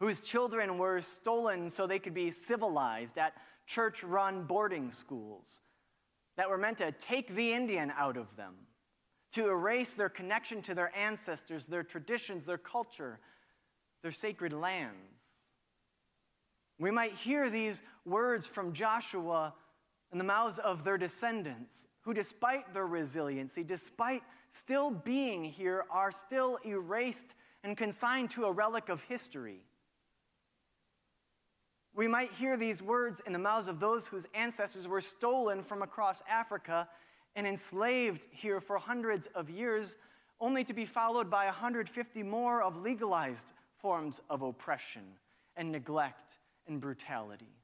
whose 0.00 0.20
children 0.20 0.78
were 0.78 1.00
stolen 1.00 1.70
so 1.70 1.86
they 1.86 1.98
could 1.98 2.14
be 2.14 2.30
civilized 2.30 3.18
at 3.18 3.34
church 3.66 4.02
run 4.02 4.44
boarding 4.44 4.90
schools 4.90 5.60
that 6.36 6.48
were 6.48 6.58
meant 6.58 6.78
to 6.78 6.92
take 6.92 7.34
the 7.34 7.52
Indian 7.52 7.92
out 7.96 8.16
of 8.16 8.36
them, 8.36 8.54
to 9.32 9.48
erase 9.48 9.94
their 9.94 10.08
connection 10.08 10.62
to 10.62 10.74
their 10.74 10.96
ancestors, 10.96 11.66
their 11.66 11.82
traditions, 11.82 12.46
their 12.46 12.58
culture, 12.58 13.18
their 14.02 14.12
sacred 14.12 14.52
lands. 14.52 14.94
We 16.78 16.90
might 16.92 17.14
hear 17.14 17.50
these 17.50 17.82
words 18.06 18.46
from 18.46 18.72
Joshua 18.72 19.52
in 20.12 20.18
the 20.18 20.24
mouths 20.24 20.58
of 20.58 20.84
their 20.84 20.98
descendants, 20.98 21.86
who, 22.02 22.14
despite 22.14 22.72
their 22.72 22.86
resiliency, 22.86 23.62
despite 23.62 24.22
still 24.50 24.90
being 24.90 25.44
here, 25.44 25.84
are 25.90 26.10
still 26.10 26.58
erased 26.64 27.34
and 27.62 27.76
consigned 27.76 28.30
to 28.30 28.44
a 28.44 28.52
relic 28.52 28.88
of 28.88 29.02
history. 29.02 29.60
We 31.94 32.08
might 32.08 32.32
hear 32.32 32.56
these 32.56 32.80
words 32.80 33.20
in 33.26 33.32
the 33.32 33.38
mouths 33.38 33.68
of 33.68 33.80
those 33.80 34.06
whose 34.06 34.26
ancestors 34.32 34.86
were 34.86 35.00
stolen 35.00 35.62
from 35.62 35.82
across 35.82 36.22
Africa 36.28 36.88
and 37.34 37.46
enslaved 37.46 38.24
here 38.30 38.60
for 38.60 38.78
hundreds 38.78 39.28
of 39.34 39.50
years, 39.50 39.96
only 40.40 40.64
to 40.64 40.72
be 40.72 40.86
followed 40.86 41.28
by 41.28 41.46
150 41.46 42.22
more 42.22 42.62
of 42.62 42.76
legalized 42.76 43.52
forms 43.78 44.20
of 44.30 44.42
oppression 44.42 45.02
and 45.56 45.72
neglect 45.72 46.32
and 46.66 46.80
brutality. 46.80 47.57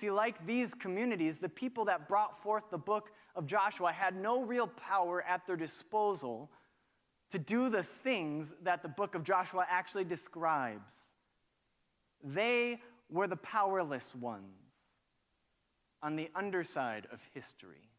See, 0.00 0.10
like 0.10 0.46
these 0.46 0.72
communities, 0.72 1.40
the 1.40 1.50
people 1.50 1.84
that 1.84 2.08
brought 2.08 2.42
forth 2.42 2.64
the 2.70 2.78
book 2.78 3.10
of 3.36 3.44
Joshua 3.44 3.92
had 3.92 4.16
no 4.16 4.42
real 4.42 4.66
power 4.66 5.22
at 5.28 5.46
their 5.46 5.56
disposal 5.56 6.50
to 7.32 7.38
do 7.38 7.68
the 7.68 7.82
things 7.82 8.54
that 8.62 8.82
the 8.82 8.88
book 8.88 9.14
of 9.14 9.24
Joshua 9.24 9.66
actually 9.68 10.04
describes. 10.04 10.94
They 12.24 12.80
were 13.10 13.26
the 13.26 13.36
powerless 13.36 14.14
ones 14.14 14.72
on 16.02 16.16
the 16.16 16.30
underside 16.34 17.06
of 17.12 17.20
history. 17.34 17.90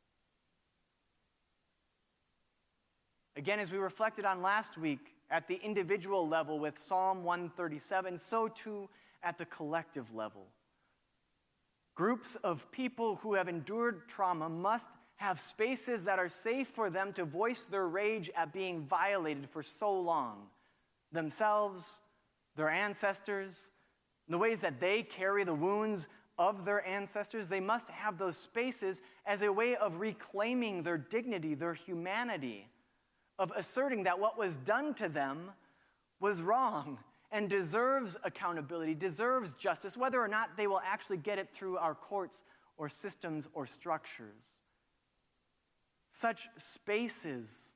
Again, 3.36 3.60
as 3.60 3.72
we 3.72 3.78
reflected 3.78 4.26
on 4.26 4.42
last 4.42 4.76
week 4.76 5.14
at 5.30 5.48
the 5.48 5.60
individual 5.64 6.28
level 6.28 6.58
with 6.58 6.80
Psalm 6.80 7.24
137, 7.24 8.18
so 8.18 8.48
too 8.48 8.90
at 9.22 9.38
the 9.38 9.46
collective 9.46 10.16
level. 10.16 10.48
Groups 12.02 12.36
of 12.44 12.72
people 12.72 13.18
who 13.18 13.36
have 13.36 13.48
endured 13.48 14.08
trauma 14.08 14.50
must 14.50 14.90
have 15.18 15.40
spaces 15.40 16.06
that 16.06 16.18
are 16.18 16.28
safe 16.28 16.68
for 16.70 16.90
them 16.90 17.14
to 17.14 17.26
voice 17.26 17.66
their 17.66 17.88
rage 17.88 18.28
at 18.36 18.52
being 18.52 18.88
violated 18.88 19.48
for 19.48 19.62
so 19.62 19.94
long. 19.94 20.48
Themselves, 21.12 22.02
their 22.56 22.72
ancestors, 22.72 23.70
the 24.28 24.40
ways 24.40 24.62
that 24.62 24.80
they 24.80 25.04
carry 25.04 25.44
the 25.44 25.54
wounds 25.54 26.08
of 26.40 26.66
their 26.66 26.84
ancestors, 26.88 27.50
they 27.50 27.60
must 27.60 27.88
have 27.90 28.18
those 28.18 28.36
spaces 28.36 29.00
as 29.28 29.44
a 29.44 29.54
way 29.54 29.76
of 29.76 30.00
reclaiming 30.00 30.82
their 30.82 30.98
dignity, 30.98 31.54
their 31.54 31.76
humanity, 31.76 32.68
of 33.38 33.54
asserting 33.56 34.06
that 34.06 34.20
what 34.20 34.40
was 34.40 34.56
done 34.56 34.96
to 34.96 35.08
them 35.08 35.52
was 36.20 36.42
wrong 36.42 36.98
and 37.32 37.50
deserves 37.50 38.18
accountability, 38.24 38.94
deserves 38.94 39.54
justice, 39.54 39.96
whether 39.96 40.20
or 40.20 40.28
not 40.28 40.58
they 40.58 40.68
will 40.68 40.82
actually 40.86 41.18
get 41.18 41.40
it 41.40 41.50
through 41.54 41.78
our 41.78 41.96
courts 41.96 42.42
or 42.78 42.90
systems 42.90 43.48
or 43.54 43.66
structures. 43.66 44.58
Such 46.10 46.50
spaces, 46.58 47.74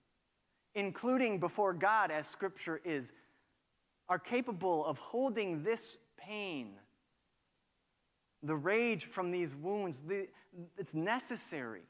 including 0.74 1.40
before 1.40 1.74
God, 1.74 2.12
as 2.12 2.28
Scripture 2.28 2.82
is, 2.84 3.14
are 4.10 4.20
capable 4.20 4.86
of 4.86 4.98
holding 4.98 5.64
this 5.64 5.98
pain, 6.18 6.74
the 8.44 8.56
rage 8.56 9.06
from 9.06 9.32
these 9.32 9.56
wounds. 9.56 10.02
The, 10.06 10.28
it's 10.78 10.94
necessary 10.94 11.84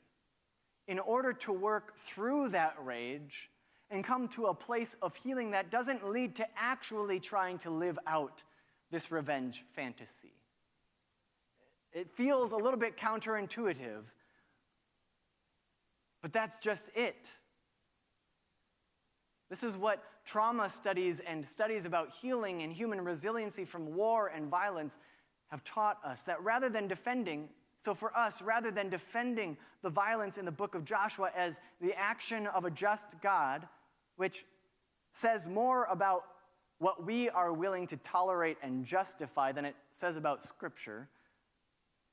in 0.87 0.99
order 0.99 1.33
to 1.33 1.51
work 1.51 1.97
through 1.97 2.49
that 2.49 2.75
rage 2.79 3.49
and 3.91 4.03
come 4.03 4.27
to 4.29 4.47
a 4.47 4.53
place 4.53 4.95
of 5.01 5.15
healing 5.23 5.51
that 5.51 5.69
doesn't 5.69 6.09
lead 6.09 6.35
to 6.35 6.45
actually 6.57 7.19
trying 7.19 7.57
to 7.59 7.69
live 7.69 7.99
out 8.07 8.43
this 8.91 9.11
revenge 9.11 9.63
fantasy. 9.75 10.33
It 11.93 12.09
feels 12.15 12.51
a 12.51 12.57
little 12.57 12.79
bit 12.79 12.97
counterintuitive, 12.97 14.03
but 16.21 16.33
that's 16.33 16.57
just 16.57 16.89
it. 16.95 17.29
This 19.49 19.63
is 19.63 19.77
what 19.77 20.03
trauma 20.25 20.69
studies 20.69 21.21
and 21.25 21.47
studies 21.47 21.85
about 21.85 22.09
healing 22.21 22.63
and 22.63 22.73
human 22.73 23.01
resiliency 23.01 23.63
from 23.63 23.95
war 23.95 24.31
and 24.35 24.49
violence 24.49 24.97
have 25.47 25.63
taught 25.63 25.99
us 26.03 26.23
that 26.23 26.43
rather 26.43 26.67
than 26.67 26.87
defending, 26.87 27.47
so 27.83 27.93
for 27.93 28.15
us, 28.17 28.41
rather 28.41 28.71
than 28.71 28.89
defending 28.89 29.55
the 29.83 29.89
violence 29.89 30.37
in 30.37 30.45
the 30.45 30.51
book 30.51 30.73
of 30.73 30.83
Joshua 30.83 31.29
as 31.35 31.59
the 31.79 31.93
action 31.93 32.47
of 32.47 32.65
a 32.65 32.71
just 32.71 33.21
God, 33.21 33.67
which 34.17 34.45
says 35.13 35.47
more 35.47 35.85
about 35.85 36.23
what 36.79 37.05
we 37.05 37.29
are 37.29 37.53
willing 37.53 37.87
to 37.87 37.97
tolerate 37.97 38.57
and 38.61 38.85
justify 38.85 39.51
than 39.51 39.65
it 39.65 39.75
says 39.93 40.17
about 40.17 40.43
Scripture, 40.43 41.07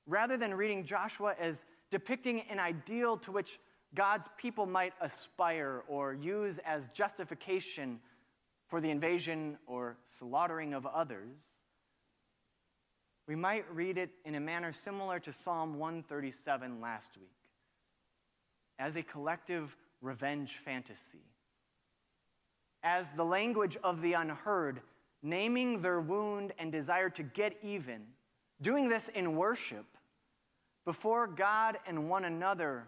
rather 0.06 0.36
than 0.36 0.54
reading 0.54 0.84
Joshua 0.84 1.34
as 1.38 1.64
depicting 1.90 2.42
an 2.42 2.58
ideal 2.58 3.16
to 3.18 3.32
which 3.32 3.58
God's 3.94 4.28
people 4.38 4.66
might 4.66 4.94
aspire 5.00 5.82
or 5.88 6.14
use 6.14 6.58
as 6.64 6.88
justification 6.88 8.00
for 8.68 8.80
the 8.80 8.90
invasion 8.90 9.58
or 9.66 9.98
slaughtering 10.06 10.72
of 10.72 10.86
others, 10.86 11.36
we 13.28 13.36
might 13.36 13.64
read 13.72 13.98
it 13.98 14.10
in 14.24 14.34
a 14.34 14.40
manner 14.40 14.72
similar 14.72 15.20
to 15.20 15.32
Psalm 15.32 15.78
137 15.78 16.80
last 16.80 17.16
week 17.18 17.28
as 18.78 18.96
a 18.96 19.02
collective 19.02 19.76
revenge 20.00 20.56
fantasy 20.64 21.31
as 22.82 23.12
the 23.12 23.24
language 23.24 23.76
of 23.84 24.00
the 24.00 24.14
unheard, 24.14 24.80
naming 25.22 25.80
their 25.82 26.00
wound 26.00 26.52
and 26.58 26.72
desire 26.72 27.10
to 27.10 27.22
get 27.22 27.56
even, 27.62 28.02
doing 28.60 28.88
this 28.88 29.08
in 29.14 29.36
worship 29.36 29.86
before 30.84 31.26
God 31.26 31.78
and 31.86 32.08
one 32.08 32.24
another, 32.24 32.84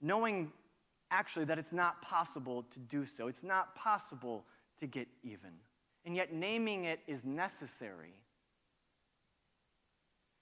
knowing 0.00 0.52
actually 1.10 1.46
that 1.46 1.58
it's 1.58 1.72
not 1.72 2.02
possible 2.02 2.64
to 2.72 2.78
do 2.78 3.06
so. 3.06 3.28
It's 3.28 3.42
not 3.42 3.74
possible 3.74 4.44
to 4.80 4.86
get 4.86 5.08
even. 5.22 5.50
And 6.04 6.14
yet, 6.14 6.32
naming 6.32 6.84
it 6.84 7.00
is 7.06 7.24
necessary. 7.24 8.14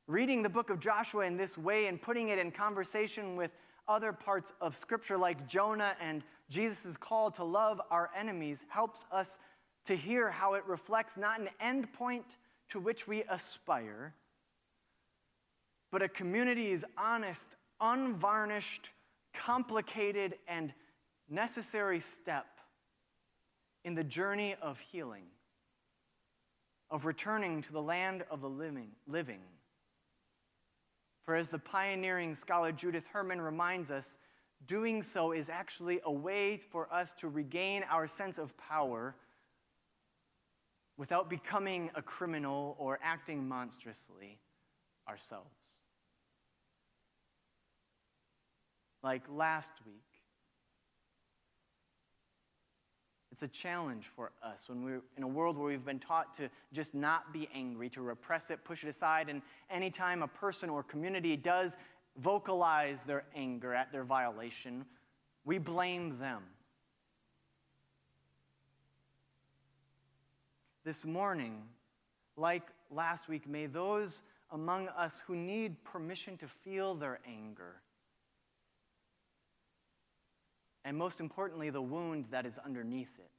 Reading 0.06 0.42
the 0.42 0.50
book 0.50 0.68
of 0.68 0.80
Joshua 0.80 1.24
in 1.24 1.36
this 1.36 1.56
way 1.56 1.86
and 1.86 2.00
putting 2.00 2.28
it 2.28 2.38
in 2.38 2.50
conversation 2.50 3.36
with 3.36 3.54
other 3.88 4.12
parts 4.12 4.52
of 4.60 4.74
Scripture, 4.76 5.16
like 5.16 5.46
Jonah 5.46 5.94
and 6.00 6.22
Jesus' 6.48 6.96
call 6.96 7.30
to 7.32 7.44
love 7.44 7.80
our 7.90 8.10
enemies, 8.16 8.64
helps 8.68 9.04
us 9.10 9.38
to 9.86 9.94
hear 9.94 10.30
how 10.30 10.54
it 10.54 10.64
reflects 10.66 11.16
not 11.16 11.40
an 11.40 11.48
end 11.60 11.92
point 11.92 12.24
to 12.70 12.80
which 12.80 13.06
we 13.06 13.22
aspire, 13.28 14.14
but 15.90 16.02
a 16.02 16.08
community's 16.08 16.84
honest, 16.96 17.56
unvarnished, 17.80 18.90
complicated, 19.34 20.34
and 20.48 20.72
necessary 21.28 22.00
step 22.00 22.46
in 23.84 23.94
the 23.94 24.04
journey 24.04 24.56
of 24.62 24.78
healing, 24.78 25.24
of 26.90 27.04
returning 27.04 27.62
to 27.62 27.72
the 27.72 27.82
land 27.82 28.24
of 28.30 28.40
the 28.40 28.48
living. 28.48 28.90
living 29.06 29.40
for 31.24 31.34
as 31.34 31.48
the 31.50 31.58
pioneering 31.58 32.34
scholar 32.34 32.72
Judith 32.72 33.06
Herman 33.12 33.40
reminds 33.40 33.90
us, 33.90 34.18
doing 34.66 35.02
so 35.02 35.32
is 35.32 35.48
actually 35.48 36.00
a 36.04 36.12
way 36.12 36.56
for 36.56 36.92
us 36.92 37.12
to 37.18 37.28
regain 37.28 37.82
our 37.90 38.06
sense 38.06 38.38
of 38.38 38.56
power 38.56 39.16
without 40.96 41.28
becoming 41.28 41.90
a 41.94 42.02
criminal 42.02 42.76
or 42.78 42.98
acting 43.02 43.48
monstrously 43.48 44.38
ourselves. 45.08 45.48
Like 49.02 49.22
last 49.28 49.72
week, 49.84 50.13
It's 53.34 53.42
a 53.42 53.48
challenge 53.48 54.04
for 54.14 54.30
us 54.44 54.68
when 54.68 54.84
we're 54.84 55.02
in 55.16 55.24
a 55.24 55.26
world 55.26 55.58
where 55.58 55.66
we've 55.66 55.84
been 55.84 55.98
taught 55.98 56.36
to 56.36 56.48
just 56.72 56.94
not 56.94 57.32
be 57.32 57.48
angry, 57.52 57.88
to 57.88 58.00
repress 58.00 58.48
it, 58.48 58.62
push 58.62 58.84
it 58.84 58.88
aside. 58.88 59.28
And 59.28 59.42
anytime 59.68 60.22
a 60.22 60.28
person 60.28 60.70
or 60.70 60.84
community 60.84 61.36
does 61.36 61.76
vocalize 62.16 63.00
their 63.00 63.24
anger 63.34 63.74
at 63.74 63.90
their 63.90 64.04
violation, 64.04 64.84
we 65.44 65.58
blame 65.58 66.16
them. 66.20 66.44
This 70.84 71.04
morning, 71.04 71.60
like 72.36 72.68
last 72.88 73.28
week, 73.28 73.48
may 73.48 73.66
those 73.66 74.22
among 74.52 74.86
us 74.90 75.24
who 75.26 75.34
need 75.34 75.82
permission 75.82 76.36
to 76.36 76.46
feel 76.46 76.94
their 76.94 77.18
anger 77.26 77.80
and 80.84 80.96
most 80.96 81.20
importantly, 81.20 81.70
the 81.70 81.82
wound 81.82 82.26
that 82.30 82.44
is 82.44 82.58
underneath 82.58 83.12
it, 83.18 83.30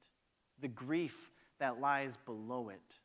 the 0.61 0.67
grief 0.67 1.29
that 1.59 1.79
lies 1.79 2.17
below 2.25 2.69
it. 2.69 2.95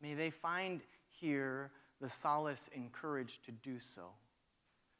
May 0.00 0.14
they 0.14 0.30
find 0.30 0.80
here 1.20 1.70
the 2.00 2.08
solace 2.08 2.70
and 2.74 2.92
courage 2.92 3.40
to 3.44 3.52
do 3.52 3.78
so. 3.80 4.10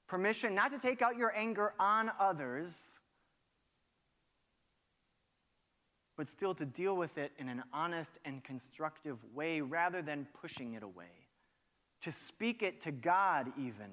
Permission 0.06 0.54
not 0.54 0.70
to 0.72 0.78
take 0.78 1.02
out 1.02 1.16
your 1.16 1.34
anger 1.36 1.72
on 1.78 2.10
others, 2.18 2.72
but 6.16 6.28
still 6.28 6.54
to 6.54 6.64
deal 6.64 6.96
with 6.96 7.16
it 7.16 7.32
in 7.38 7.48
an 7.48 7.62
honest 7.72 8.18
and 8.24 8.42
constructive 8.42 9.18
way 9.34 9.60
rather 9.60 10.02
than 10.02 10.26
pushing 10.40 10.74
it 10.74 10.82
away. 10.82 11.28
To 12.02 12.10
speak 12.10 12.62
it 12.62 12.80
to 12.82 12.90
God, 12.90 13.52
even, 13.56 13.90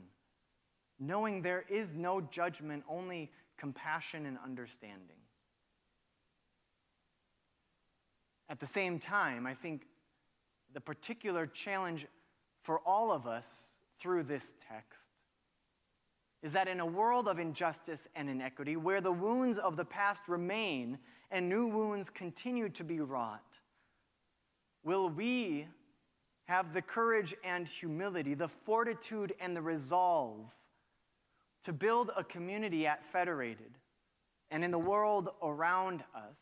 knowing 0.99 1.41
there 1.41 1.65
is 1.69 1.93
no 1.93 2.21
judgment, 2.21 2.83
only 2.89 3.31
compassion 3.57 4.25
and 4.25 4.37
understanding. 4.43 5.17
At 8.49 8.59
the 8.59 8.65
same 8.65 8.99
time, 8.99 9.47
I 9.47 9.53
think 9.53 9.87
the 10.73 10.81
particular 10.81 11.47
challenge 11.47 12.05
for 12.61 12.79
all 12.85 13.11
of 13.11 13.25
us 13.25 13.45
through 13.99 14.23
this 14.23 14.53
text 14.69 14.99
is 16.43 16.51
that 16.51 16.67
in 16.67 16.79
a 16.79 16.85
world 16.85 17.27
of 17.27 17.39
injustice 17.39 18.07
and 18.15 18.29
inequity, 18.29 18.75
where 18.75 19.01
the 19.01 19.11
wounds 19.11 19.57
of 19.57 19.77
the 19.77 19.85
past 19.85 20.21
remain 20.27 20.99
and 21.31 21.49
new 21.49 21.65
wounds 21.65 22.09
continue 22.11 22.69
to 22.69 22.83
be 22.83 22.99
wrought, 22.99 23.57
will 24.83 25.09
we 25.09 25.67
have 26.43 26.71
the 26.71 26.81
courage 26.81 27.33
and 27.43 27.67
humility, 27.67 28.35
the 28.35 28.47
fortitude 28.47 29.33
and 29.39 29.55
the 29.55 29.61
resolve 29.61 30.55
to 31.65 31.73
build 31.73 32.11
a 32.15 32.23
community 32.23 32.87
at 32.87 33.03
Federated 33.03 33.77
and 34.51 34.63
in 34.63 34.71
the 34.71 34.79
world 34.79 35.29
around 35.41 36.03
us 36.15 36.39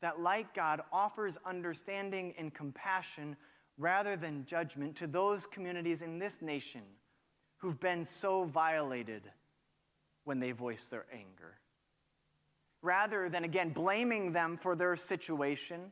that, 0.00 0.20
like 0.20 0.54
God, 0.54 0.80
offers 0.92 1.36
understanding 1.44 2.32
and 2.38 2.54
compassion 2.54 3.36
rather 3.76 4.16
than 4.16 4.46
judgment 4.46 4.96
to 4.96 5.08
those 5.08 5.46
communities 5.46 6.02
in 6.02 6.18
this 6.20 6.40
nation 6.40 6.82
who've 7.56 7.80
been 7.80 8.04
so 8.04 8.44
violated 8.44 9.22
when 10.22 10.38
they 10.38 10.52
voice 10.52 10.86
their 10.86 11.06
anger. 11.12 11.58
Rather 12.82 13.28
than, 13.28 13.42
again, 13.42 13.70
blaming 13.70 14.30
them 14.30 14.56
for 14.56 14.76
their 14.76 14.94
situation, 14.94 15.90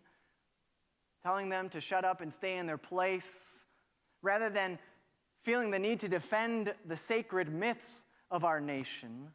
telling 1.24 1.48
them 1.48 1.68
to 1.68 1.80
shut 1.80 2.04
up 2.04 2.20
and 2.20 2.32
stay 2.32 2.56
in 2.56 2.66
their 2.66 2.78
place, 2.78 3.66
rather 4.22 4.48
than 4.48 4.78
feeling 5.46 5.70
the 5.70 5.78
need 5.78 6.00
to 6.00 6.09
defend 6.09 6.74
the 6.88 6.96
sacred 6.96 7.48
myths 7.48 8.04
of 8.32 8.44
our 8.44 8.61
nation, 8.61 9.28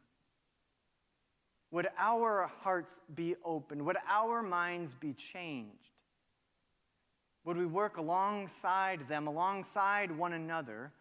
would 1.70 1.88
our 1.96 2.50
hearts 2.60 3.00
be 3.14 3.34
open? 3.46 3.86
Would 3.86 3.96
our 4.06 4.42
minds 4.42 4.92
be 4.92 5.14
changed? 5.14 5.72
Would 7.46 7.56
we 7.56 7.64
work 7.64 7.96
alongside 7.96 9.08
them, 9.08 9.26
alongside 9.26 10.10
one 10.10 10.34
another, 10.34 10.92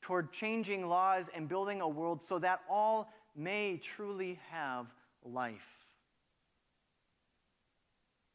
toward 0.00 0.32
changing 0.32 0.88
laws 0.88 1.30
and 1.32 1.48
building 1.48 1.80
a 1.80 1.88
world 1.88 2.20
so 2.20 2.40
that 2.40 2.60
all 2.68 3.12
may 3.36 3.76
truly 3.80 4.40
have 4.50 4.86
life 5.24 5.60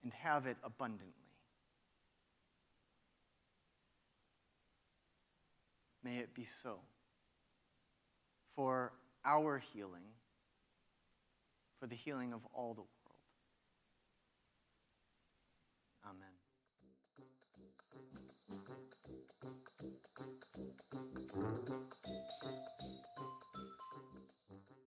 and 0.01 0.13
have 0.13 0.45
it 0.45 0.55
abundantly? 0.63 1.24
May 6.05 6.17
it 6.19 6.35
be 6.35 6.45
so 6.61 6.81
for 8.55 8.93
our 9.25 9.57
healing, 9.73 10.03
for 11.79 11.87
the 11.87 11.95
healing 11.95 12.31
of 12.31 12.41
all 12.53 12.75
the 12.75 12.81
world. 12.81 12.94